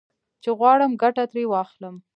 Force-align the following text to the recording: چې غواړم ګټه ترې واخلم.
چې 0.43 0.49
غواړم 0.59 0.91
ګټه 1.01 1.23
ترې 1.31 1.43
واخلم. 1.49 1.95